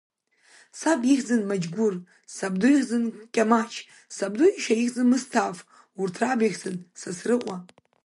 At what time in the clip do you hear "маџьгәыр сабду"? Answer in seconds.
1.49-2.69